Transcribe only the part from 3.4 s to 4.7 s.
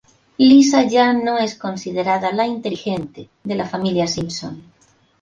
de la familia Simpson.